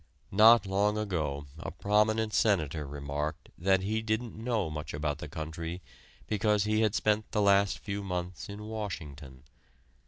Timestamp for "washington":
8.63-9.43